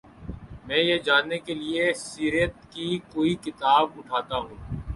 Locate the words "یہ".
0.77-0.97